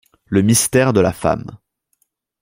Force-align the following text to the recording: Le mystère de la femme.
Le 0.25 0.41
mystère 0.41 0.93
de 0.93 0.99
la 0.99 1.13
femme. 1.13 1.59